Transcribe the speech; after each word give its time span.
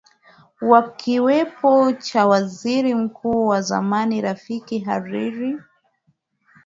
wakipo 0.61 1.91
cha 1.93 2.27
waziri 2.27 2.95
mkuu 2.95 3.47
wa 3.47 3.61
zamani 3.61 4.21
rafirik 4.21 4.85
hariri 4.85 5.57